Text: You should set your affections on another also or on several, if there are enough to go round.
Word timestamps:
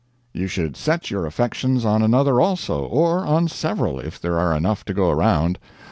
You 0.33 0.47
should 0.47 0.75
set 0.75 1.11
your 1.11 1.27
affections 1.27 1.85
on 1.85 2.01
another 2.01 2.41
also 2.41 2.85
or 2.85 3.19
on 3.19 3.47
several, 3.47 3.99
if 3.99 4.19
there 4.19 4.39
are 4.39 4.55
enough 4.57 4.83
to 4.85 4.95
go 4.95 5.11
round. 5.11 5.59